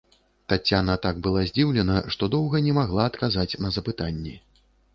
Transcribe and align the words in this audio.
Таццяна 0.53 0.95
так 1.03 1.19
была 1.27 1.43
здзіўлена, 1.49 1.99
што 2.17 2.31
доўга 2.37 2.63
не 2.71 2.75
магла 2.81 3.07
адказаць 3.13 3.59
на 3.67 3.77
запытанні. 3.79 4.35